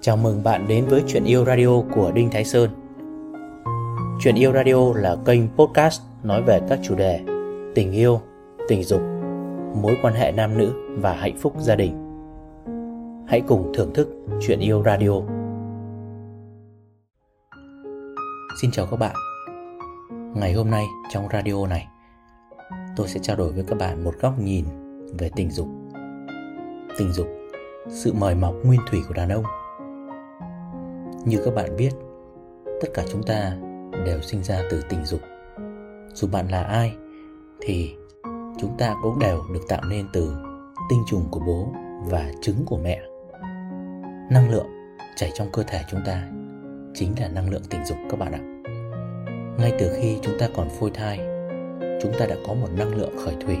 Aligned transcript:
Chào 0.00 0.16
mừng 0.16 0.42
bạn 0.44 0.68
đến 0.68 0.86
với 0.86 1.02
Chuyện 1.06 1.24
Yêu 1.24 1.44
Radio 1.44 1.82
của 1.94 2.12
Đinh 2.14 2.30
Thái 2.30 2.44
Sơn. 2.44 2.70
Chuyện 4.20 4.34
Yêu 4.34 4.52
Radio 4.52 4.92
là 4.94 5.16
kênh 5.24 5.48
podcast 5.56 6.02
nói 6.22 6.42
về 6.42 6.60
các 6.68 6.78
chủ 6.82 6.94
đề 6.94 7.20
tình 7.74 7.92
yêu, 7.92 8.20
tình 8.68 8.84
dục, 8.84 9.00
mối 9.82 9.96
quan 10.02 10.14
hệ 10.14 10.32
nam 10.32 10.58
nữ 10.58 10.72
và 10.98 11.12
hạnh 11.12 11.36
phúc 11.38 11.54
gia 11.58 11.76
đình. 11.76 11.92
Hãy 13.28 13.40
cùng 13.40 13.72
thưởng 13.74 13.94
thức 13.94 14.08
Chuyện 14.40 14.60
Yêu 14.60 14.82
Radio. 14.84 15.12
Xin 18.62 18.70
chào 18.70 18.86
các 18.90 18.96
bạn. 18.96 19.14
Ngày 20.34 20.52
hôm 20.52 20.70
nay 20.70 20.86
trong 21.12 21.28
radio 21.32 21.66
này 21.66 21.86
Tôi 22.96 23.08
sẽ 23.08 23.20
trao 23.22 23.36
đổi 23.36 23.52
với 23.52 23.64
các 23.68 23.78
bạn 23.78 24.04
một 24.04 24.14
góc 24.20 24.38
nhìn 24.38 24.64
về 25.18 25.30
tình 25.36 25.50
dục. 25.50 25.68
Tình 26.98 27.12
dục, 27.12 27.26
sự 27.88 28.12
mời 28.12 28.34
mọc 28.34 28.54
nguyên 28.64 28.80
thủy 28.90 29.00
của 29.08 29.14
đàn 29.14 29.28
ông. 29.28 29.44
Như 31.24 31.42
các 31.44 31.54
bạn 31.54 31.76
biết, 31.76 31.90
tất 32.64 32.88
cả 32.94 33.04
chúng 33.12 33.22
ta 33.22 33.56
đều 34.06 34.20
sinh 34.20 34.42
ra 34.42 34.60
từ 34.70 34.82
tình 34.88 35.04
dục. 35.04 35.20
Dù 36.14 36.28
bạn 36.32 36.48
là 36.48 36.62
ai, 36.62 36.94
thì 37.60 37.94
chúng 38.58 38.76
ta 38.78 38.94
cũng 39.02 39.18
đều 39.18 39.42
được 39.54 39.60
tạo 39.68 39.80
nên 39.90 40.06
từ 40.12 40.34
tinh 40.90 41.02
trùng 41.06 41.28
của 41.30 41.40
bố 41.46 41.72
và 42.10 42.30
trứng 42.42 42.64
của 42.66 42.78
mẹ. 42.78 43.00
Năng 44.30 44.50
lượng 44.50 44.66
chảy 45.16 45.30
trong 45.34 45.48
cơ 45.52 45.62
thể 45.62 45.80
chúng 45.90 46.00
ta 46.06 46.28
chính 46.94 47.14
là 47.20 47.28
năng 47.28 47.50
lượng 47.50 47.62
tình 47.70 47.84
dục 47.84 47.98
các 48.10 48.18
bạn 48.18 48.32
ạ. 48.32 48.40
Ngay 49.58 49.72
từ 49.78 49.92
khi 49.96 50.18
chúng 50.22 50.38
ta 50.38 50.48
còn 50.56 50.68
phôi 50.68 50.90
thai, 50.90 51.18
chúng 52.02 52.12
ta 52.18 52.26
đã 52.26 52.36
có 52.46 52.54
một 52.54 52.68
năng 52.76 52.94
lượng 52.94 53.16
khởi 53.24 53.34
thủy, 53.40 53.56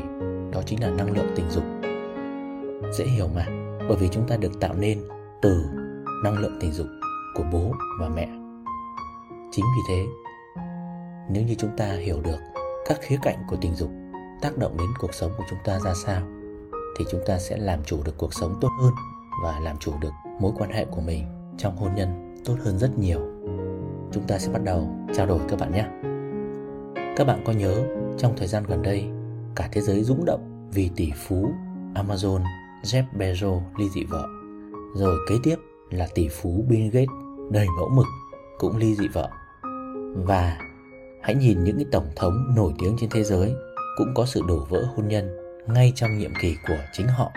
đó 0.52 0.62
chính 0.66 0.82
là 0.82 0.90
năng 0.90 1.10
lượng 1.10 1.32
tình 1.36 1.50
dục. 1.50 1.64
Dễ 2.92 3.04
hiểu 3.04 3.28
mà 3.34 3.59
bởi 3.90 3.98
vì 3.98 4.08
chúng 4.08 4.28
ta 4.28 4.36
được 4.36 4.60
tạo 4.60 4.74
nên 4.74 5.02
từ 5.42 5.64
năng 6.24 6.38
lượng 6.38 6.58
tình 6.60 6.72
dục 6.72 6.86
của 7.34 7.44
bố 7.52 7.72
và 8.00 8.08
mẹ. 8.08 8.28
Chính 9.50 9.64
vì 9.64 9.82
thế, 9.88 10.06
nếu 11.30 11.42
như 11.42 11.54
chúng 11.54 11.70
ta 11.76 11.86
hiểu 11.86 12.20
được 12.24 12.38
các 12.88 12.98
khía 13.00 13.16
cạnh 13.22 13.36
của 13.48 13.56
tình 13.60 13.74
dục 13.74 13.90
tác 14.42 14.58
động 14.58 14.76
đến 14.78 14.86
cuộc 15.00 15.14
sống 15.14 15.32
của 15.38 15.44
chúng 15.50 15.58
ta 15.64 15.78
ra 15.80 15.94
sao, 15.94 16.22
thì 16.98 17.04
chúng 17.10 17.20
ta 17.26 17.38
sẽ 17.38 17.56
làm 17.56 17.84
chủ 17.84 18.02
được 18.04 18.14
cuộc 18.18 18.34
sống 18.34 18.58
tốt 18.60 18.68
hơn 18.82 18.92
và 19.44 19.60
làm 19.60 19.76
chủ 19.78 19.92
được 20.00 20.12
mối 20.40 20.52
quan 20.58 20.70
hệ 20.70 20.84
của 20.84 21.00
mình 21.00 21.24
trong 21.58 21.76
hôn 21.76 21.94
nhân 21.94 22.34
tốt 22.44 22.56
hơn 22.64 22.78
rất 22.78 22.98
nhiều. 22.98 23.20
Chúng 24.12 24.24
ta 24.28 24.38
sẽ 24.38 24.52
bắt 24.52 24.64
đầu 24.64 24.88
trao 25.14 25.26
đổi 25.26 25.40
các 25.48 25.58
bạn 25.58 25.72
nhé. 25.72 25.86
Các 27.16 27.26
bạn 27.26 27.42
có 27.46 27.52
nhớ 27.52 27.86
trong 28.18 28.34
thời 28.36 28.48
gian 28.48 28.64
gần 28.68 28.82
đây, 28.82 29.04
cả 29.54 29.68
thế 29.72 29.80
giới 29.80 30.04
rúng 30.04 30.24
động 30.24 30.68
vì 30.72 30.90
tỷ 30.96 31.10
phú 31.16 31.52
Amazon 31.94 32.59
Jeff 32.82 33.04
Bezos 33.18 33.60
ly 33.78 33.88
dị 33.88 34.04
vợ 34.04 34.26
rồi 34.94 35.18
kế 35.28 35.34
tiếp 35.42 35.56
là 35.90 36.08
tỷ 36.14 36.28
phú 36.28 36.64
Bill 36.68 36.88
Gates 36.88 37.08
đầy 37.50 37.66
mẫu 37.78 37.88
mực 37.88 38.06
cũng 38.58 38.76
ly 38.76 38.94
dị 38.94 39.08
vợ. 39.08 39.28
Và 40.16 40.58
hãy 41.22 41.34
nhìn 41.34 41.64
những 41.64 41.76
cái 41.76 41.86
tổng 41.92 42.10
thống 42.16 42.54
nổi 42.56 42.72
tiếng 42.78 42.96
trên 43.00 43.10
thế 43.10 43.24
giới 43.24 43.52
cũng 43.96 44.14
có 44.14 44.26
sự 44.26 44.42
đổ 44.48 44.66
vỡ 44.68 44.84
hôn 44.96 45.08
nhân 45.08 45.36
ngay 45.66 45.92
trong 45.94 46.18
nhiệm 46.18 46.30
kỳ 46.40 46.56
của 46.68 46.78
chính 46.92 47.06
họ. 47.06 47.30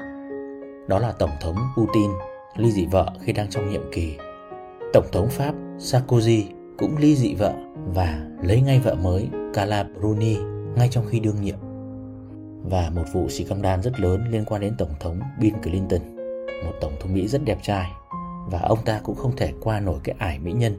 Đó 0.87 0.99
là 0.99 1.11
Tổng 1.11 1.31
thống 1.41 1.55
Putin 1.77 2.11
ly 2.57 2.71
dị 2.71 2.85
vợ 2.85 3.07
khi 3.21 3.33
đang 3.33 3.49
trong 3.49 3.69
nhiệm 3.69 3.91
kỳ. 3.91 4.17
Tổng 4.93 5.05
thống 5.11 5.29
Pháp 5.29 5.55
Sarkozy 5.77 6.43
cũng 6.77 6.97
ly 6.97 7.15
dị 7.15 7.35
vợ 7.35 7.53
và 7.93 8.25
lấy 8.41 8.61
ngay 8.61 8.79
vợ 8.79 8.95
mới 8.95 9.29
Carla 9.53 9.83
Bruni 9.83 10.37
ngay 10.75 10.87
trong 10.91 11.05
khi 11.09 11.19
đương 11.19 11.41
nhiệm. 11.41 11.57
Và 12.63 12.89
một 12.95 13.03
vụ 13.13 13.29
xì 13.29 13.43
căng 13.43 13.61
đan 13.61 13.81
rất 13.81 13.99
lớn 13.99 14.25
liên 14.31 14.45
quan 14.45 14.61
đến 14.61 14.75
Tổng 14.77 14.93
thống 14.99 15.19
Bill 15.39 15.57
Clinton, 15.57 16.01
một 16.65 16.73
Tổng 16.81 16.93
thống 16.99 17.13
Mỹ 17.13 17.27
rất 17.27 17.41
đẹp 17.45 17.57
trai 17.61 17.91
và 18.51 18.59
ông 18.59 18.79
ta 18.85 18.99
cũng 19.03 19.15
không 19.15 19.35
thể 19.35 19.53
qua 19.61 19.79
nổi 19.79 19.99
cái 20.03 20.15
ải 20.19 20.39
mỹ 20.39 20.51
nhân 20.51 20.77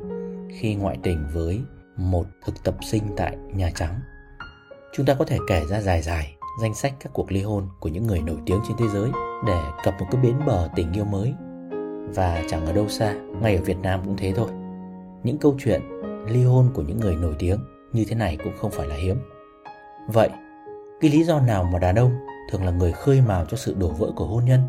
khi 0.60 0.74
ngoại 0.74 0.98
tình 1.02 1.26
với 1.32 1.60
một 1.96 2.24
thực 2.44 2.64
tập 2.64 2.74
sinh 2.82 3.02
tại 3.16 3.36
Nhà 3.54 3.70
Trắng. 3.74 4.00
Chúng 4.92 5.06
ta 5.06 5.14
có 5.14 5.24
thể 5.24 5.38
kể 5.48 5.62
ra 5.68 5.80
dài 5.80 6.02
dài 6.02 6.36
danh 6.60 6.74
sách 6.74 6.94
các 7.00 7.12
cuộc 7.12 7.32
ly 7.32 7.42
hôn 7.42 7.68
của 7.80 7.88
những 7.88 8.06
người 8.06 8.20
nổi 8.20 8.38
tiếng 8.46 8.60
trên 8.68 8.76
thế 8.76 8.88
giới 8.88 9.10
để 9.46 9.60
cập 9.84 9.94
một 10.00 10.06
cái 10.10 10.22
bến 10.22 10.34
bờ 10.46 10.68
tình 10.76 10.92
yêu 10.92 11.04
mới. 11.04 11.34
Và 12.14 12.42
chẳng 12.48 12.66
ở 12.66 12.72
đâu 12.72 12.88
xa, 12.88 13.14
ngay 13.14 13.56
ở 13.56 13.62
Việt 13.62 13.78
Nam 13.78 14.00
cũng 14.04 14.16
thế 14.16 14.32
thôi. 14.32 14.48
Những 15.22 15.38
câu 15.38 15.56
chuyện 15.58 15.80
ly 16.28 16.44
hôn 16.44 16.70
của 16.74 16.82
những 16.82 17.00
người 17.00 17.16
nổi 17.16 17.34
tiếng 17.38 17.58
như 17.92 18.04
thế 18.08 18.16
này 18.16 18.38
cũng 18.44 18.52
không 18.56 18.70
phải 18.70 18.86
là 18.86 18.96
hiếm. 18.96 19.16
Vậy, 20.08 20.28
cái 21.04 21.12
lý 21.12 21.24
do 21.24 21.40
nào 21.40 21.64
mà 21.72 21.78
đàn 21.78 21.94
ông 21.94 22.12
thường 22.50 22.64
là 22.64 22.70
người 22.70 22.92
khơi 22.92 23.20
mào 23.20 23.44
cho 23.44 23.56
sự 23.56 23.74
đổ 23.78 23.88
vỡ 23.88 24.12
của 24.16 24.26
hôn 24.26 24.44
nhân? 24.44 24.60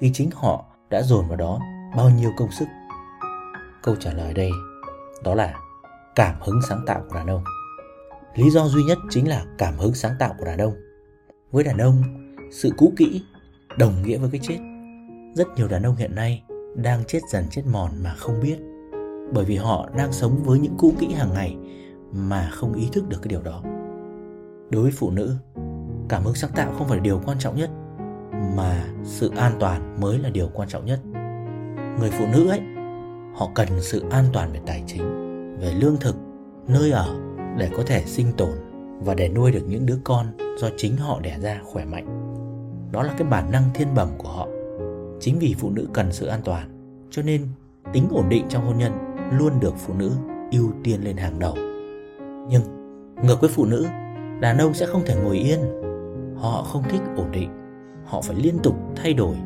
Khi 0.00 0.10
chính 0.14 0.30
họ 0.34 0.64
đã 0.90 1.02
dồn 1.02 1.28
vào 1.28 1.36
đó, 1.36 1.60
bao 1.96 2.10
nhiêu 2.10 2.30
công 2.36 2.52
sức? 2.52 2.64
Câu 3.82 3.96
trả 3.96 4.12
lời 4.12 4.34
đây, 4.34 4.50
đó 5.24 5.34
là 5.34 5.54
cảm 6.14 6.34
hứng 6.40 6.60
sáng 6.68 6.80
tạo 6.86 7.02
của 7.08 7.14
đàn 7.14 7.26
ông. 7.26 7.44
Lý 8.34 8.50
do 8.50 8.68
duy 8.68 8.82
nhất 8.82 8.98
chính 9.10 9.28
là 9.28 9.44
cảm 9.58 9.74
hứng 9.78 9.94
sáng 9.94 10.12
tạo 10.18 10.34
của 10.38 10.44
đàn 10.44 10.58
ông. 10.58 10.74
Với 11.52 11.64
đàn 11.64 11.78
ông, 11.78 12.02
sự 12.52 12.70
cũ 12.76 12.92
kỹ, 12.96 13.22
đồng 13.78 14.02
nghĩa 14.02 14.18
với 14.18 14.30
cái 14.32 14.40
chết. 14.44 14.58
Rất 15.34 15.48
nhiều 15.56 15.68
đàn 15.68 15.82
ông 15.82 15.96
hiện 15.96 16.14
nay 16.14 16.42
đang 16.76 17.04
chết 17.04 17.20
dần 17.32 17.44
chết 17.50 17.62
mòn 17.72 17.90
mà 18.02 18.14
không 18.14 18.40
biết, 18.40 18.58
bởi 19.32 19.44
vì 19.44 19.56
họ 19.56 19.88
đang 19.96 20.12
sống 20.12 20.42
với 20.44 20.58
những 20.58 20.74
cũ 20.78 20.92
kỹ 20.98 21.12
hàng 21.12 21.34
ngày 21.34 21.56
mà 22.12 22.50
không 22.52 22.74
ý 22.74 22.88
thức 22.92 23.08
được 23.08 23.18
cái 23.22 23.28
điều 23.28 23.42
đó 23.42 23.62
đối 24.70 24.82
với 24.82 24.92
phụ 24.92 25.10
nữ. 25.10 25.36
Cảm 26.08 26.22
hứng 26.24 26.34
sáng 26.34 26.50
tạo 26.54 26.72
không 26.78 26.88
phải 26.88 26.96
là 26.98 27.02
điều 27.02 27.20
quan 27.26 27.38
trọng 27.38 27.56
nhất, 27.56 27.70
mà 28.56 28.84
sự 29.04 29.30
an 29.36 29.52
toàn 29.60 30.00
mới 30.00 30.18
là 30.18 30.30
điều 30.30 30.48
quan 30.54 30.68
trọng 30.68 30.86
nhất. 30.86 31.00
Người 31.98 32.10
phụ 32.10 32.24
nữ 32.32 32.48
ấy, 32.48 32.60
họ 33.34 33.48
cần 33.54 33.68
sự 33.80 34.04
an 34.10 34.24
toàn 34.32 34.52
về 34.52 34.60
tài 34.66 34.84
chính, 34.86 35.02
về 35.60 35.74
lương 35.74 35.96
thực, 35.96 36.16
nơi 36.68 36.90
ở 36.90 37.16
để 37.58 37.70
có 37.76 37.82
thể 37.86 38.04
sinh 38.06 38.32
tồn 38.36 38.52
và 39.00 39.14
để 39.14 39.28
nuôi 39.28 39.52
được 39.52 39.62
những 39.68 39.86
đứa 39.86 39.98
con 40.04 40.26
do 40.58 40.68
chính 40.76 40.96
họ 40.96 41.20
đẻ 41.20 41.38
ra 41.40 41.60
khỏe 41.64 41.84
mạnh. 41.84 42.06
Đó 42.92 43.02
là 43.02 43.14
cái 43.18 43.28
bản 43.28 43.50
năng 43.50 43.62
thiên 43.74 43.94
bẩm 43.94 44.08
của 44.18 44.28
họ. 44.28 44.48
Chính 45.20 45.38
vì 45.38 45.54
phụ 45.58 45.70
nữ 45.70 45.88
cần 45.92 46.12
sự 46.12 46.26
an 46.26 46.40
toàn, 46.44 46.68
cho 47.10 47.22
nên 47.22 47.46
tính 47.92 48.08
ổn 48.10 48.28
định 48.28 48.44
trong 48.48 48.66
hôn 48.66 48.78
nhân 48.78 48.92
luôn 49.32 49.60
được 49.60 49.74
phụ 49.76 49.94
nữ 49.94 50.10
ưu 50.50 50.70
tiên 50.84 51.00
lên 51.04 51.16
hàng 51.16 51.38
đầu. 51.38 51.54
Nhưng 52.48 52.62
ngược 53.24 53.40
với 53.40 53.50
phụ 53.50 53.64
nữ 53.64 53.86
đàn 54.40 54.58
ông 54.58 54.74
sẽ 54.74 54.86
không 54.86 55.02
thể 55.06 55.16
ngồi 55.24 55.36
yên. 55.38 55.60
Họ 56.36 56.62
không 56.62 56.82
thích 56.88 57.02
ổn 57.16 57.30
định. 57.32 57.50
Họ 58.04 58.20
phải 58.20 58.36
liên 58.36 58.58
tục 58.62 58.74
thay 58.96 59.14
đổi, 59.14 59.36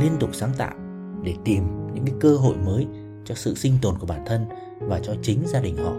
liên 0.00 0.12
tục 0.20 0.30
sáng 0.32 0.50
tạo 0.58 0.74
để 1.22 1.34
tìm 1.44 1.64
những 1.94 2.04
cái 2.04 2.14
cơ 2.20 2.36
hội 2.36 2.56
mới 2.56 2.86
cho 3.24 3.34
sự 3.34 3.54
sinh 3.54 3.72
tồn 3.82 3.94
của 3.98 4.06
bản 4.06 4.22
thân 4.26 4.44
và 4.80 5.00
cho 5.02 5.14
chính 5.22 5.42
gia 5.46 5.60
đình 5.60 5.76
họ. 5.76 5.92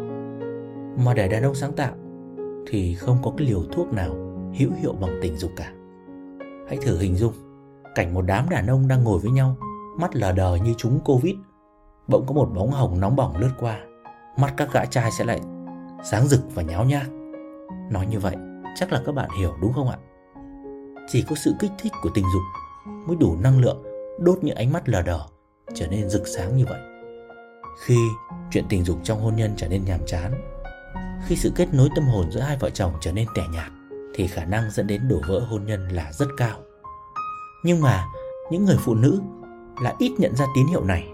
Mà 1.05 1.13
để 1.13 1.27
đàn 1.27 1.43
ông 1.43 1.55
sáng 1.55 1.73
tạo 1.73 1.93
thì 2.67 2.95
không 2.95 3.17
có 3.23 3.31
cái 3.37 3.47
liều 3.47 3.63
thuốc 3.71 3.93
nào 3.93 4.09
hữu 4.59 4.71
hiệu 4.81 4.93
bằng 5.01 5.19
tình 5.21 5.37
dục 5.37 5.51
cả. 5.55 5.71
Hãy 6.67 6.77
thử 6.81 6.97
hình 6.97 7.15
dung, 7.15 7.33
cảnh 7.95 8.13
một 8.13 8.21
đám 8.21 8.49
đàn 8.49 8.67
ông 8.67 8.87
đang 8.87 9.03
ngồi 9.03 9.19
với 9.19 9.31
nhau, 9.31 9.55
mắt 9.99 10.15
lờ 10.15 10.31
đờ 10.31 10.55
như 10.55 10.73
chúng 10.77 10.99
covid. 10.99 11.35
Bỗng 12.07 12.25
có 12.25 12.33
một 12.33 12.49
bóng 12.55 12.71
hồng 12.71 12.99
nóng 12.99 13.15
bỏng 13.15 13.37
lướt 13.37 13.51
qua, 13.59 13.79
mắt 14.37 14.53
các 14.57 14.73
gã 14.73 14.85
trai 14.85 15.11
sẽ 15.11 15.25
lại 15.25 15.39
sáng 16.03 16.27
rực 16.27 16.55
và 16.55 16.63
nháo 16.63 16.85
nhác 16.85 17.09
nói 17.91 18.05
như 18.05 18.19
vậy, 18.19 18.35
chắc 18.75 18.91
là 18.93 19.01
các 19.05 19.15
bạn 19.15 19.29
hiểu 19.39 19.53
đúng 19.61 19.73
không 19.73 19.89
ạ? 19.89 19.97
Chỉ 21.07 21.23
có 21.29 21.35
sự 21.35 21.53
kích 21.59 21.71
thích 21.79 21.93
của 22.01 22.09
tình 22.13 22.25
dục 22.33 22.43
mới 23.07 23.17
đủ 23.19 23.35
năng 23.41 23.59
lượng 23.59 23.83
đốt 24.19 24.43
những 24.43 24.55
ánh 24.55 24.73
mắt 24.73 24.89
lờ 24.89 25.01
đờ, 25.01 25.19
trở 25.73 25.87
nên 25.87 26.09
rực 26.09 26.27
sáng 26.27 26.57
như 26.57 26.65
vậy. 26.65 26.79
Khi 27.85 27.97
chuyện 28.51 28.65
tình 28.69 28.83
dục 28.83 28.97
trong 29.03 29.19
hôn 29.19 29.35
nhân 29.35 29.53
trở 29.57 29.67
nên 29.67 29.85
nhàm 29.85 29.99
chán, 30.05 30.33
khi 31.25 31.35
sự 31.35 31.51
kết 31.55 31.73
nối 31.73 31.89
tâm 31.95 32.05
hồn 32.05 32.31
giữa 32.31 32.39
hai 32.39 32.57
vợ 32.59 32.69
chồng 32.69 32.91
trở 33.01 33.11
nên 33.11 33.27
tẻ 33.35 33.43
nhạt, 33.53 33.71
thì 34.15 34.27
khả 34.27 34.45
năng 34.45 34.71
dẫn 34.71 34.87
đến 34.87 35.07
đổ 35.09 35.21
vỡ 35.27 35.39
hôn 35.39 35.65
nhân 35.65 35.87
là 35.87 36.11
rất 36.11 36.27
cao. 36.37 36.57
Nhưng 37.63 37.81
mà 37.81 38.05
những 38.51 38.65
người 38.65 38.77
phụ 38.79 38.95
nữ 38.95 39.21
là 39.81 39.93
ít 39.99 40.11
nhận 40.17 40.35
ra 40.35 40.45
tín 40.55 40.67
hiệu 40.67 40.83
này, 40.83 41.07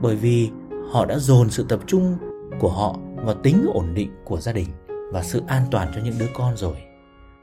bởi 0.00 0.16
vì 0.16 0.50
họ 0.90 1.04
đã 1.04 1.18
dồn 1.18 1.50
sự 1.50 1.66
tập 1.68 1.80
trung 1.86 2.18
của 2.60 2.70
họ 2.70 2.96
vào 3.16 3.34
tính 3.34 3.66
ổn 3.74 3.94
định 3.94 4.10
của 4.24 4.40
gia 4.40 4.52
đình 4.52 4.68
và 5.12 5.22
sự 5.22 5.42
an 5.46 5.62
toàn 5.70 5.92
cho 5.94 6.00
những 6.04 6.18
đứa 6.18 6.28
con 6.34 6.56
rồi. 6.56 6.76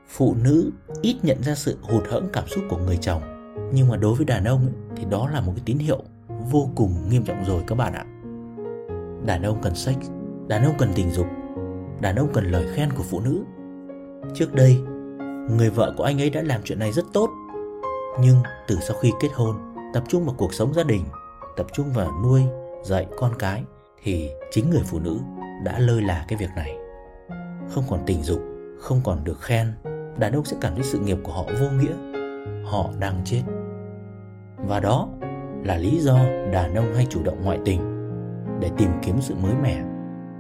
Phụ 0.08 0.36
nữ 0.44 0.72
ít 1.02 1.16
nhận 1.24 1.44
ra 1.44 1.56
sự 1.56 1.78
hụt 1.82 2.08
hẫng 2.10 2.30
cảm 2.34 2.48
xúc 2.48 2.64
của 2.70 2.78
người 2.78 2.98
chồng. 2.98 3.22
Nhưng 3.74 3.90
mà 3.90 3.98
đối 3.98 4.16
với 4.16 4.26
đàn 4.26 4.44
ông 4.44 4.68
thì 4.96 5.06
đó 5.06 5.30
là 5.34 5.42
một 5.42 5.52
cái 5.56 5.64
tín 5.66 5.78
hiệu 5.78 6.04
vô 6.52 6.70
cùng 6.76 7.10
nghiêm 7.10 7.24
trọng 7.24 7.46
rồi 7.46 7.64
các 7.68 7.76
bạn 7.76 7.94
ạ. 7.94 8.06
Đàn 9.26 9.44
ông 9.44 9.62
cần 9.62 9.76
sex 9.76 9.98
đàn 10.50 10.64
ông 10.64 10.74
cần 10.78 10.90
tình 10.96 11.12
dục, 11.12 11.28
đàn 12.02 12.16
ông 12.16 12.30
cần 12.34 12.52
lời 12.52 12.68
khen 12.74 12.90
của 12.98 13.04
phụ 13.04 13.20
nữ. 13.20 13.44
Trước 14.34 14.54
đây, 14.54 14.78
người 15.50 15.70
vợ 15.70 15.94
của 15.98 16.04
anh 16.04 16.22
ấy 16.22 16.30
đã 16.30 16.42
làm 16.42 16.62
chuyện 16.64 16.80
này 16.80 16.92
rất 16.92 17.06
tốt. 17.14 17.30
Nhưng 18.22 18.36
từ 18.68 18.78
sau 18.88 18.98
khi 18.98 19.12
kết 19.22 19.30
hôn, 19.34 19.56
tập 19.94 20.04
trung 20.08 20.26
vào 20.26 20.36
cuộc 20.38 20.54
sống 20.54 20.74
gia 20.74 20.84
đình, 20.84 21.02
tập 21.58 21.68
trung 21.74 21.94
vào 21.94 22.12
nuôi, 22.24 22.42
dạy 22.84 23.08
con 23.18 23.32
cái, 23.40 23.64
thì 24.04 24.30
chính 24.52 24.70
người 24.70 24.84
phụ 24.86 25.00
nữ 25.00 25.18
đã 25.64 25.80
lơi 25.80 26.02
là 26.02 26.26
cái 26.28 26.40
việc 26.40 26.50
này 26.56 26.79
không 27.70 27.84
còn 27.90 28.00
tình 28.06 28.24
dục 28.24 28.42
không 28.80 29.02
còn 29.04 29.24
được 29.24 29.42
khen 29.42 29.68
đàn 30.18 30.34
ông 30.34 30.46
sẽ 30.46 30.58
cảm 30.62 30.74
thấy 30.76 30.84
sự 30.84 31.00
nghiệp 31.00 31.18
của 31.24 31.32
họ 31.32 31.44
vô 31.60 31.70
nghĩa 31.70 31.94
họ 32.66 32.90
đang 33.00 33.22
chết 33.26 33.42
và 34.68 34.80
đó 34.80 35.10
là 35.64 35.78
lý 35.78 36.00
do 36.00 36.18
đàn 36.54 36.76
ông 36.76 36.94
hay 36.96 37.08
chủ 37.10 37.24
động 37.24 37.42
ngoại 37.44 37.60
tình 37.66 38.00
để 38.60 38.70
tìm 38.78 38.90
kiếm 39.02 39.16
sự 39.22 39.36
mới 39.36 39.54
mẻ, 39.64 39.84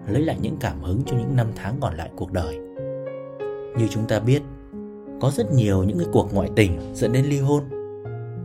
lấy 0.07 0.21
lại 0.21 0.37
những 0.41 0.57
cảm 0.59 0.81
hứng 0.81 1.01
cho 1.05 1.17
những 1.17 1.35
năm 1.35 1.47
tháng 1.55 1.75
còn 1.81 1.95
lại 1.95 2.09
cuộc 2.15 2.31
đời. 2.31 2.59
Như 3.77 3.87
chúng 3.89 4.07
ta 4.07 4.19
biết, 4.19 4.41
có 5.21 5.31
rất 5.31 5.51
nhiều 5.51 5.83
những 5.83 5.97
cái 5.97 6.07
cuộc 6.11 6.33
ngoại 6.33 6.49
tình 6.55 6.79
dẫn 6.93 7.11
đến 7.11 7.25
ly 7.25 7.39
hôn, 7.39 7.63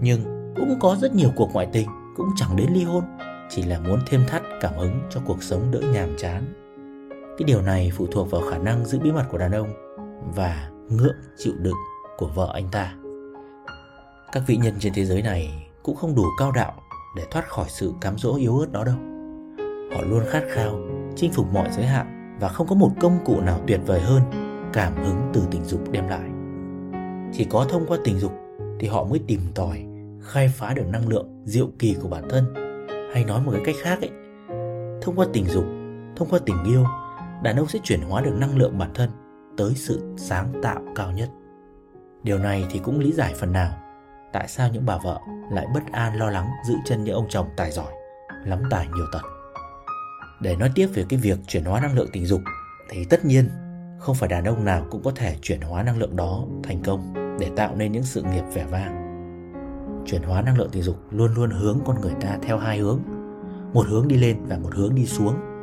nhưng 0.00 0.52
cũng 0.56 0.74
có 0.80 0.96
rất 1.00 1.14
nhiều 1.14 1.30
cuộc 1.36 1.50
ngoại 1.52 1.68
tình 1.72 1.88
cũng 2.16 2.28
chẳng 2.36 2.56
đến 2.56 2.66
ly 2.74 2.84
hôn, 2.84 3.04
chỉ 3.50 3.62
là 3.62 3.80
muốn 3.80 3.98
thêm 4.08 4.20
thắt 4.28 4.42
cảm 4.60 4.74
hứng 4.78 5.00
cho 5.10 5.20
cuộc 5.26 5.42
sống 5.42 5.70
đỡ 5.70 5.80
nhàm 5.92 6.08
chán. 6.18 6.63
Cái 7.38 7.44
điều 7.46 7.62
này 7.62 7.90
phụ 7.94 8.06
thuộc 8.06 8.30
vào 8.30 8.40
khả 8.50 8.58
năng 8.58 8.84
giữ 8.84 8.98
bí 8.98 9.12
mật 9.12 9.24
của 9.30 9.38
đàn 9.38 9.52
ông 9.52 9.68
và 10.34 10.70
ngưỡng 10.88 11.16
chịu 11.36 11.52
đựng 11.58 11.74
của 12.16 12.28
vợ 12.34 12.50
anh 12.54 12.68
ta. 12.72 12.94
Các 14.32 14.42
vị 14.46 14.56
nhân 14.56 14.74
trên 14.78 14.92
thế 14.94 15.04
giới 15.04 15.22
này 15.22 15.70
cũng 15.82 15.96
không 15.96 16.14
đủ 16.14 16.22
cao 16.38 16.52
đạo 16.52 16.72
để 17.16 17.22
thoát 17.30 17.48
khỏi 17.48 17.66
sự 17.68 17.92
cám 18.00 18.18
dỗ 18.18 18.36
yếu 18.36 18.58
ớt 18.58 18.72
đó 18.72 18.84
đâu. 18.84 18.96
Họ 19.94 20.02
luôn 20.10 20.22
khát 20.30 20.42
khao 20.48 20.78
chinh 21.16 21.32
phục 21.32 21.46
mọi 21.52 21.68
giới 21.70 21.86
hạn 21.86 22.36
và 22.40 22.48
không 22.48 22.66
có 22.66 22.74
một 22.74 22.90
công 23.00 23.18
cụ 23.24 23.40
nào 23.40 23.60
tuyệt 23.66 23.80
vời 23.86 24.00
hơn 24.00 24.22
cảm 24.72 25.04
hứng 25.04 25.30
từ 25.32 25.42
tình 25.50 25.64
dục 25.64 25.90
đem 25.90 26.08
lại. 26.08 26.30
Chỉ 27.32 27.44
có 27.44 27.66
thông 27.68 27.86
qua 27.86 27.98
tình 28.04 28.18
dục 28.18 28.32
thì 28.80 28.88
họ 28.88 29.04
mới 29.04 29.20
tìm 29.26 29.40
tòi, 29.54 29.84
khai 30.22 30.48
phá 30.48 30.74
được 30.74 30.86
năng 30.86 31.08
lượng 31.08 31.42
diệu 31.44 31.68
kỳ 31.78 31.96
của 32.02 32.08
bản 32.08 32.28
thân. 32.28 32.54
Hay 33.14 33.24
nói 33.24 33.40
một 33.40 33.52
cái 33.54 33.62
cách 33.64 33.76
khác 33.82 33.98
ấy, 34.00 34.10
thông 35.02 35.16
qua 35.16 35.26
tình 35.32 35.44
dục, 35.44 35.64
thông 36.16 36.28
qua 36.30 36.38
tình 36.46 36.64
yêu, 36.64 36.84
đàn 37.44 37.56
ông 37.56 37.68
sẽ 37.68 37.78
chuyển 37.82 38.02
hóa 38.02 38.22
được 38.22 38.34
năng 38.34 38.56
lượng 38.56 38.78
bản 38.78 38.90
thân 38.94 39.10
tới 39.56 39.72
sự 39.74 40.14
sáng 40.16 40.52
tạo 40.62 40.82
cao 40.94 41.12
nhất. 41.12 41.28
Điều 42.22 42.38
này 42.38 42.64
thì 42.70 42.78
cũng 42.78 42.98
lý 42.98 43.12
giải 43.12 43.34
phần 43.36 43.52
nào 43.52 43.72
tại 44.32 44.48
sao 44.48 44.68
những 44.72 44.86
bà 44.86 44.98
vợ 45.04 45.20
lại 45.50 45.66
bất 45.74 45.82
an 45.92 46.18
lo 46.18 46.30
lắng 46.30 46.50
giữ 46.68 46.74
chân 46.84 47.04
những 47.04 47.14
ông 47.14 47.26
chồng 47.28 47.46
tài 47.56 47.70
giỏi, 47.70 47.92
lắm 48.44 48.62
tài 48.70 48.88
nhiều 48.96 49.06
tật. 49.12 49.22
Để 50.40 50.56
nói 50.56 50.70
tiếp 50.74 50.86
về 50.94 51.04
cái 51.08 51.18
việc 51.18 51.38
chuyển 51.46 51.64
hóa 51.64 51.80
năng 51.80 51.94
lượng 51.94 52.08
tình 52.12 52.26
dục 52.26 52.40
thì 52.90 53.04
tất 53.04 53.24
nhiên 53.24 53.48
không 53.98 54.14
phải 54.14 54.28
đàn 54.28 54.44
ông 54.44 54.64
nào 54.64 54.86
cũng 54.90 55.02
có 55.02 55.12
thể 55.14 55.36
chuyển 55.42 55.60
hóa 55.60 55.82
năng 55.82 55.98
lượng 55.98 56.16
đó 56.16 56.44
thành 56.62 56.82
công 56.82 57.14
để 57.40 57.50
tạo 57.56 57.76
nên 57.76 57.92
những 57.92 58.02
sự 58.02 58.22
nghiệp 58.22 58.44
vẻ 58.54 58.64
vang. 58.64 59.04
Chuyển 60.06 60.22
hóa 60.22 60.42
năng 60.42 60.58
lượng 60.58 60.68
tình 60.72 60.82
dục 60.82 60.96
luôn 61.10 61.34
luôn 61.34 61.50
hướng 61.50 61.78
con 61.86 62.00
người 62.00 62.14
ta 62.20 62.38
theo 62.42 62.58
hai 62.58 62.78
hướng, 62.78 63.00
một 63.72 63.86
hướng 63.88 64.08
đi 64.08 64.16
lên 64.16 64.36
và 64.46 64.58
một 64.58 64.74
hướng 64.74 64.94
đi 64.94 65.06
xuống. 65.06 65.53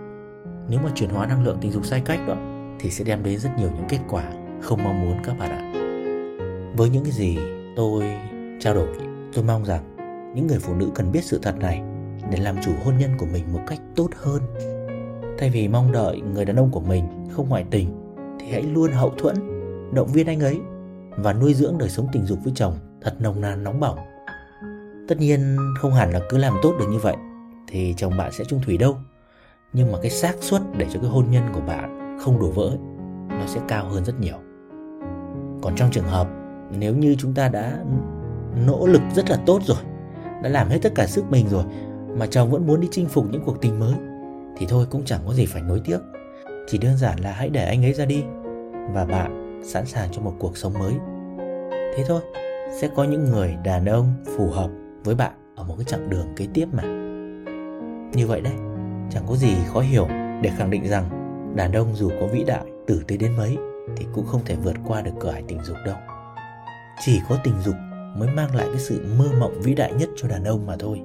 Nếu 0.71 0.79
mà 0.79 0.89
chuyển 0.95 1.09
hóa 1.09 1.27
năng 1.27 1.43
lượng 1.43 1.57
tình 1.61 1.71
dục 1.71 1.85
sai 1.85 2.01
cách 2.05 2.19
đó 2.27 2.35
thì 2.79 2.89
sẽ 2.89 3.03
đem 3.03 3.23
đến 3.23 3.39
rất 3.39 3.49
nhiều 3.57 3.69
những 3.75 3.85
kết 3.89 3.99
quả 4.09 4.23
không 4.61 4.83
mong 4.83 5.01
muốn 5.01 5.17
các 5.23 5.39
bạn 5.39 5.49
ạ. 5.49 5.71
Với 6.77 6.89
những 6.89 7.03
cái 7.03 7.11
gì 7.11 7.37
tôi 7.75 8.03
trao 8.59 8.73
đổi, 8.73 8.87
tôi 9.33 9.43
mong 9.43 9.65
rằng 9.65 9.95
những 10.35 10.47
người 10.47 10.59
phụ 10.59 10.73
nữ 10.73 10.91
cần 10.95 11.11
biết 11.11 11.23
sự 11.23 11.39
thật 11.43 11.55
này 11.57 11.81
để 12.31 12.37
làm 12.37 12.55
chủ 12.65 12.71
hôn 12.85 12.97
nhân 12.97 13.11
của 13.17 13.25
mình 13.33 13.53
một 13.53 13.59
cách 13.67 13.79
tốt 13.95 14.09
hơn. 14.15 14.41
Thay 15.37 15.49
vì 15.49 15.67
mong 15.67 15.91
đợi 15.91 16.21
người 16.21 16.45
đàn 16.45 16.55
ông 16.55 16.71
của 16.71 16.79
mình 16.79 17.05
không 17.31 17.49
ngoại 17.49 17.65
tình 17.71 18.15
thì 18.39 18.51
hãy 18.51 18.61
luôn 18.61 18.91
hậu 18.91 19.09
thuẫn, 19.09 19.35
động 19.93 20.07
viên 20.13 20.27
anh 20.27 20.39
ấy 20.39 20.59
và 21.17 21.33
nuôi 21.33 21.53
dưỡng 21.53 21.77
đời 21.77 21.89
sống 21.89 22.07
tình 22.11 22.25
dục 22.25 22.39
với 22.43 22.53
chồng 22.55 22.73
thật 23.01 23.15
nồng 23.19 23.41
nàn 23.41 23.63
nóng 23.63 23.79
bỏng. 23.79 23.97
Tất 25.07 25.17
nhiên 25.19 25.57
không 25.79 25.93
hẳn 25.93 26.11
là 26.11 26.21
cứ 26.29 26.37
làm 26.37 26.53
tốt 26.63 26.73
được 26.79 26.87
như 26.91 26.99
vậy 26.99 27.15
thì 27.67 27.93
chồng 27.97 28.17
bạn 28.17 28.31
sẽ 28.31 28.43
trung 28.47 28.61
thủy 28.65 28.77
đâu. 28.77 28.97
Nhưng 29.73 29.91
mà 29.91 29.97
cái 30.01 30.11
xác 30.11 30.35
suất 30.39 30.61
để 30.77 30.85
cho 30.93 30.99
cái 30.99 31.09
hôn 31.09 31.25
nhân 31.31 31.43
của 31.53 31.61
bạn 31.67 32.17
không 32.21 32.39
đổ 32.39 32.51
vỡ, 32.51 32.77
nó 33.29 33.45
sẽ 33.47 33.61
cao 33.67 33.85
hơn 33.89 34.05
rất 34.05 34.19
nhiều. 34.19 34.37
Còn 35.61 35.75
trong 35.75 35.91
trường 35.91 36.07
hợp 36.07 36.27
nếu 36.79 36.95
như 36.95 37.15
chúng 37.19 37.33
ta 37.33 37.49
đã 37.49 37.77
nỗ 38.67 38.87
lực 38.87 39.01
rất 39.15 39.29
là 39.29 39.37
tốt 39.45 39.59
rồi, 39.65 39.77
đã 40.43 40.49
làm 40.49 40.69
hết 40.69 40.79
tất 40.81 40.91
cả 40.95 41.07
sức 41.07 41.25
mình 41.29 41.49
rồi, 41.49 41.63
mà 42.17 42.25
chồng 42.25 42.51
vẫn 42.51 42.67
muốn 42.67 42.79
đi 42.79 42.87
chinh 42.91 43.05
phục 43.05 43.25
những 43.31 43.43
cuộc 43.45 43.61
tình 43.61 43.79
mới, 43.79 43.93
thì 44.57 44.65
thôi 44.69 44.85
cũng 44.89 45.05
chẳng 45.05 45.21
có 45.27 45.33
gì 45.33 45.45
phải 45.45 45.61
nối 45.61 45.81
tiếc. 45.85 45.99
Chỉ 46.67 46.77
đơn 46.77 46.97
giản 46.97 47.19
là 47.19 47.31
hãy 47.31 47.49
để 47.49 47.65
anh 47.65 47.85
ấy 47.85 47.93
ra 47.93 48.05
đi 48.05 48.23
và 48.93 49.05
bạn 49.05 49.61
sẵn 49.65 49.85
sàng 49.85 50.09
cho 50.11 50.21
một 50.21 50.33
cuộc 50.39 50.57
sống 50.57 50.73
mới. 50.73 50.93
Thế 51.95 52.03
thôi, 52.07 52.21
sẽ 52.79 52.89
có 52.95 53.03
những 53.03 53.25
người 53.25 53.57
đàn 53.63 53.85
ông 53.85 54.13
phù 54.37 54.47
hợp 54.47 54.69
với 55.03 55.15
bạn 55.15 55.31
ở 55.55 55.63
một 55.63 55.75
cái 55.77 55.85
chặng 55.85 56.09
đường 56.09 56.27
kế 56.35 56.47
tiếp 56.53 56.67
mà. 56.71 56.83
Như 58.13 58.27
vậy 58.27 58.41
đấy 58.41 58.53
chẳng 59.13 59.23
có 59.27 59.35
gì 59.35 59.55
khó 59.73 59.79
hiểu 59.79 60.07
để 60.41 60.51
khẳng 60.57 60.69
định 60.69 60.87
rằng 60.87 61.09
đàn 61.55 61.71
ông 61.71 61.95
dù 61.95 62.09
có 62.19 62.27
vĩ 62.27 62.43
đại 62.43 62.65
tử 62.87 63.03
tế 63.07 63.17
đến 63.17 63.37
mấy 63.37 63.57
thì 63.97 64.05
cũng 64.13 64.25
không 64.25 64.41
thể 64.45 64.55
vượt 64.55 64.75
qua 64.87 65.01
được 65.01 65.11
cửa 65.19 65.31
ải 65.31 65.43
tình 65.47 65.59
dục 65.63 65.77
đâu. 65.85 65.95
Chỉ 67.05 67.21
có 67.29 67.37
tình 67.43 67.61
dục 67.61 67.75
mới 68.17 68.29
mang 68.29 68.55
lại 68.55 68.67
cái 68.71 68.79
sự 68.79 69.05
mơ 69.19 69.25
mộng 69.39 69.61
vĩ 69.61 69.73
đại 69.75 69.93
nhất 69.93 70.09
cho 70.15 70.27
đàn 70.27 70.43
ông 70.43 70.65
mà 70.67 70.75
thôi. 70.79 71.01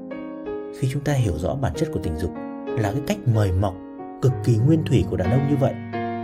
Khi 0.78 0.88
chúng 0.92 1.04
ta 1.04 1.12
hiểu 1.12 1.38
rõ 1.38 1.54
bản 1.54 1.72
chất 1.76 1.88
của 1.92 2.00
tình 2.02 2.16
dục 2.16 2.30
là 2.66 2.92
cái 2.92 3.02
cách 3.06 3.18
mời 3.34 3.52
mọc, 3.52 3.74
cực 4.22 4.32
kỳ 4.44 4.56
nguyên 4.56 4.84
thủy 4.84 5.04
của 5.10 5.16
đàn 5.16 5.30
ông 5.30 5.48
như 5.50 5.56
vậy, 5.56 5.74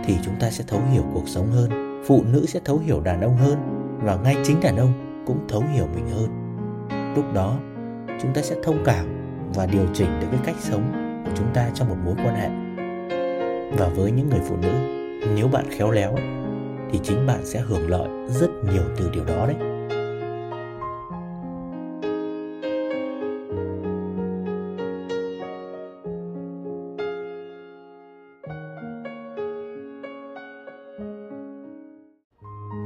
thì 0.05 0.15
chúng 0.25 0.35
ta 0.39 0.49
sẽ 0.49 0.63
thấu 0.67 0.81
hiểu 0.91 1.03
cuộc 1.13 1.27
sống 1.27 1.51
hơn, 1.51 2.01
phụ 2.07 2.23
nữ 2.23 2.45
sẽ 2.45 2.59
thấu 2.65 2.77
hiểu 2.77 3.01
đàn 3.01 3.21
ông 3.21 3.37
hơn 3.37 3.57
và 4.03 4.15
ngay 4.15 4.35
chính 4.43 4.59
đàn 4.59 4.77
ông 4.77 5.23
cũng 5.27 5.47
thấu 5.49 5.63
hiểu 5.73 5.87
mình 5.95 6.07
hơn. 6.07 6.29
Lúc 7.15 7.25
đó, 7.33 7.59
chúng 8.21 8.33
ta 8.33 8.41
sẽ 8.41 8.55
thông 8.63 8.83
cảm 8.85 9.05
và 9.53 9.65
điều 9.65 9.85
chỉnh 9.93 10.19
được 10.19 10.27
cái 10.31 10.39
cách 10.45 10.55
sống 10.59 11.02
chúng 11.35 11.47
ta 11.53 11.69
trong 11.73 11.89
một 11.89 11.97
mối 12.05 12.15
quan 12.17 12.35
hệ. 12.35 12.49
Và 13.77 13.89
với 13.95 14.11
những 14.11 14.29
người 14.29 14.41
phụ 14.49 14.55
nữ 14.61 14.71
nếu 15.35 15.47
bạn 15.47 15.65
khéo 15.69 15.91
léo 15.91 16.15
thì 16.91 16.99
chính 17.03 17.27
bạn 17.27 17.39
sẽ 17.43 17.59
hưởng 17.59 17.89
lợi 17.89 18.07
rất 18.27 18.49
nhiều 18.71 18.83
từ 18.97 19.09
điều 19.13 19.25
đó 19.25 19.47
đấy. 19.47 19.55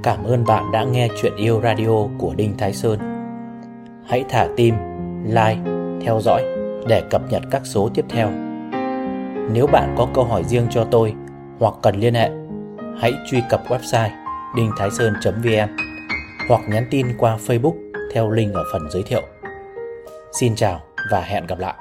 Cảm 0.04 0.24
ơn 0.24 0.44
bạn 0.48 0.72
đã 0.72 0.84
nghe 0.84 1.08
chuyện 1.22 1.36
yêu 1.36 1.62
radio 1.64 2.08
của 2.18 2.34
Đinh 2.36 2.58
Thái 2.58 2.74
Sơn. 2.74 3.00
Hãy 4.06 4.26
thả 4.30 4.48
tim, 4.56 4.76
like, 5.26 5.60
theo 6.02 6.20
dõi 6.22 6.57
để 6.88 7.04
cập 7.10 7.22
nhật 7.30 7.44
các 7.52 7.62
số 7.66 7.90
tiếp 7.94 8.06
theo. 8.10 8.30
Nếu 9.52 9.68
bạn 9.68 9.96
có 9.98 10.08
câu 10.14 10.24
hỏi 10.24 10.44
riêng 10.44 10.68
cho 10.70 10.88
tôi 10.92 11.14
hoặc 11.60 11.74
cần 11.82 11.96
liên 11.96 12.14
hệ, 12.14 12.30
hãy 13.02 13.14
truy 13.32 13.42
cập 13.50 13.62
website 13.68 14.10
đinhthaisơn.vn 14.56 15.76
hoặc 16.50 16.62
nhắn 16.70 16.88
tin 16.92 17.08
qua 17.18 17.38
Facebook 17.48 17.74
theo 18.14 18.32
link 18.32 18.54
ở 18.54 18.64
phần 18.74 18.82
giới 18.92 19.04
thiệu. 19.04 19.22
Xin 20.40 20.56
chào 20.56 20.82
và 21.12 21.22
hẹn 21.22 21.48
gặp 21.48 21.60
lại. 21.60 21.76